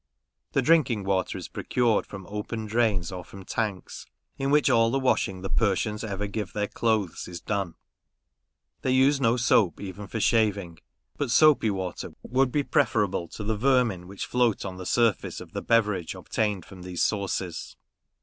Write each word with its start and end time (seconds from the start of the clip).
The 0.53 0.63
drinking 0.63 1.03
water 1.03 1.37
is 1.37 1.47
pro 1.47 1.61
cured 1.61 2.07
from 2.07 2.25
open 2.27 2.65
drains, 2.65 3.11
or 3.11 3.23
from 3.23 3.45
tanks, 3.45 4.07
in 4.35 4.49
which 4.49 4.67
all 4.67 4.89
the 4.89 4.97
washing 4.97 5.43
the 5.43 5.49
Persians 5.51 6.03
ever 6.03 6.25
give 6.25 6.53
their 6.53 6.67
clothes 6.67 7.27
is 7.27 7.39
done. 7.39 7.75
They 8.81 8.89
use 8.89 9.21
no 9.21 9.37
soap 9.37 9.79
even 9.79 10.07
for 10.07 10.19
shaving; 10.19 10.79
but 11.17 11.29
soapy 11.29 11.69
water 11.69 12.13
would 12.23 12.51
be 12.51 12.63
preferable 12.63 13.27
to 13.27 13.43
the 13.43 13.55
vermin 13.55 14.07
which 14.07 14.25
float 14.25 14.65
on 14.65 14.77
the 14.77 14.87
surface 14.87 15.39
of 15.39 15.51
the 15.53 15.61
beverage 15.61 16.15
obtained 16.15 16.65
from 16.65 16.81
these 16.81 17.03
sources. 17.03 17.77